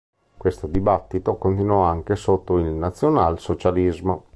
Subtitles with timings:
[0.35, 4.23] Questo dibattito continuò anche sotto il Nazionalsocialismo.